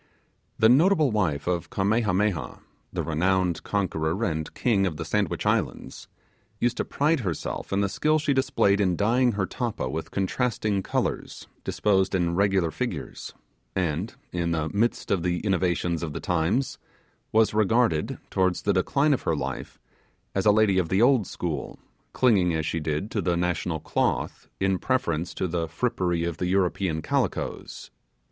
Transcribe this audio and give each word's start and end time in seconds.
The 0.57 0.67
notable 0.67 1.11
wife 1.11 1.45
of 1.45 1.69
Kamehameha, 1.69 2.57
the 2.91 3.03
renowned 3.03 3.61
conqueror 3.61 4.23
and 4.25 4.51
king 4.55 4.87
of 4.87 4.97
the 4.97 5.05
Sandwich 5.05 5.45
Islands, 5.45 6.07
used 6.59 6.77
to 6.77 6.85
pride 6.85 7.19
herself 7.19 7.71
in 7.71 7.81
the 7.81 7.87
skill 7.87 8.17
she 8.17 8.33
displayed 8.33 8.81
in 8.81 8.95
dyeing 8.95 9.33
her 9.33 9.45
tappa 9.45 9.87
with 9.87 10.09
contrasting 10.09 10.81
colours 10.81 11.47
disposed 11.63 12.15
in 12.15 12.33
regular 12.33 12.71
figures; 12.71 13.35
and, 13.75 14.15
in 14.31 14.53
the 14.53 14.69
midst 14.73 15.11
of 15.11 15.21
the 15.21 15.37
innovations 15.41 16.01
of 16.01 16.13
the 16.13 16.19
times, 16.19 16.79
was 17.31 17.53
regarded, 17.53 18.17
towards 18.31 18.63
the 18.63 18.73
decline 18.73 19.13
of 19.13 19.21
her 19.21 19.35
life, 19.35 19.79
as 20.33 20.47
a 20.47 20.51
lady 20.51 20.79
of 20.79 20.89
the 20.89 21.03
old 21.03 21.27
school, 21.27 21.77
clinging 22.11 22.55
as 22.55 22.65
she 22.65 22.79
did 22.79 23.11
to 23.11 23.21
the 23.21 23.37
national 23.37 23.79
cloth, 23.79 24.47
in 24.59 24.79
preference 24.79 25.35
to 25.35 25.47
the 25.47 25.67
frippery 25.67 26.23
of 26.23 26.37
the 26.37 26.47
European 26.47 27.03
calicoes. 27.03 27.91